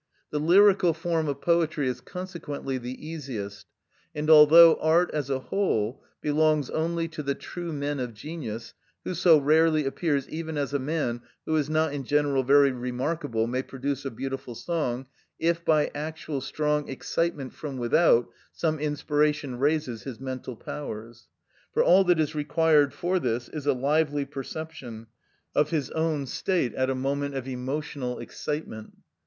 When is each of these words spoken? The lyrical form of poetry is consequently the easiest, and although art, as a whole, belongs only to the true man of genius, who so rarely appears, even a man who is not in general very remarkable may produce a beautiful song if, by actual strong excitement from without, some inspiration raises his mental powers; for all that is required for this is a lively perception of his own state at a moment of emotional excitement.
The 0.31 0.39
lyrical 0.39 0.95
form 0.95 1.27
of 1.27 1.41
poetry 1.41 1.87
is 1.87 2.01
consequently 2.01 2.79
the 2.79 3.07
easiest, 3.07 3.67
and 4.15 4.31
although 4.31 4.77
art, 4.77 5.11
as 5.13 5.29
a 5.29 5.37
whole, 5.37 6.03
belongs 6.21 6.71
only 6.71 7.07
to 7.09 7.21
the 7.21 7.35
true 7.35 7.71
man 7.71 7.99
of 7.99 8.15
genius, 8.15 8.73
who 9.03 9.13
so 9.13 9.37
rarely 9.37 9.85
appears, 9.85 10.27
even 10.27 10.57
a 10.57 10.79
man 10.79 11.21
who 11.45 11.55
is 11.55 11.69
not 11.69 11.93
in 11.93 12.03
general 12.03 12.41
very 12.41 12.71
remarkable 12.71 13.45
may 13.45 13.61
produce 13.61 14.03
a 14.03 14.09
beautiful 14.09 14.55
song 14.55 15.05
if, 15.37 15.63
by 15.63 15.91
actual 15.93 16.41
strong 16.41 16.89
excitement 16.89 17.53
from 17.53 17.77
without, 17.77 18.27
some 18.51 18.79
inspiration 18.79 19.59
raises 19.59 20.01
his 20.01 20.19
mental 20.19 20.55
powers; 20.55 21.27
for 21.75 21.83
all 21.83 22.03
that 22.05 22.19
is 22.19 22.33
required 22.33 22.91
for 22.91 23.19
this 23.19 23.49
is 23.49 23.67
a 23.67 23.73
lively 23.73 24.25
perception 24.25 25.05
of 25.53 25.69
his 25.69 25.91
own 25.91 26.25
state 26.25 26.73
at 26.73 26.89
a 26.89 26.95
moment 26.95 27.35
of 27.35 27.47
emotional 27.47 28.17
excitement. 28.17 28.95